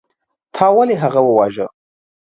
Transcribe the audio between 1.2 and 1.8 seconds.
وواژه.